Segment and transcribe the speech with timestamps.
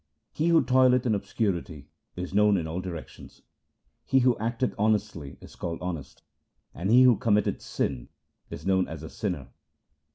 [0.31, 3.43] 1 He who toileth in obscurity is known in all directions;
[4.03, 6.23] He who acteth honestly is called honest,
[6.73, 8.09] and he who committeth sin
[8.49, 9.49] is known as a sinner.